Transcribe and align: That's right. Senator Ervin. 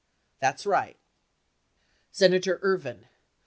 That's 0.39 0.65
right. 0.65 0.97
Senator 2.11 2.57
Ervin. 2.63 3.05